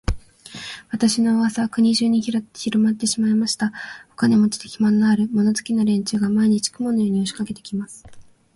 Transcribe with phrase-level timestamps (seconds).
[0.89, 2.41] 私の噂は国中にひろ
[2.79, 3.71] まってしまいました。
[4.11, 8.03] お金持で、暇のある、物好きな連中が、毎日、雲のように押しかけて来ます。